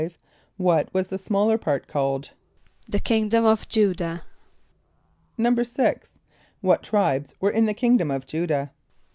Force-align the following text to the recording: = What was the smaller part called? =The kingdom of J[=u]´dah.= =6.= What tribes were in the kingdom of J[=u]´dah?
= 0.35 0.45
What 0.57 0.91
was 0.95 1.09
the 1.09 1.19
smaller 1.19 1.59
part 1.59 1.85
called? 1.85 2.31
=The 2.89 2.99
kingdom 2.99 3.45
of 3.45 3.67
J[=u]´dah.= 3.69 4.23
=6.= 5.37 6.07
What 6.61 6.81
tribes 6.81 7.35
were 7.39 7.51
in 7.51 7.67
the 7.67 7.75
kingdom 7.75 8.09
of 8.09 8.25
J[=u]´dah? 8.25 8.71